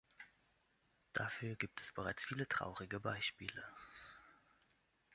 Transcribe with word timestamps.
Dafür 1.13 1.53
gibt 1.55 1.79
es 1.79 1.91
bereits 1.91 2.25
viele 2.25 2.47
traurige 2.47 2.99
Beispiele. 2.99 3.63